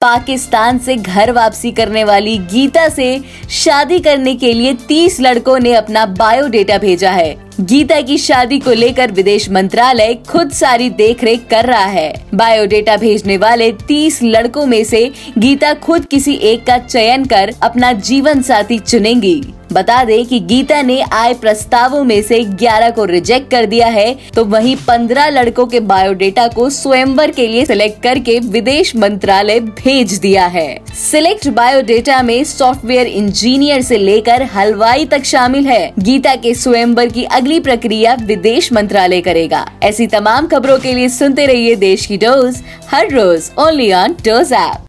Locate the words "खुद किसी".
15.74-16.34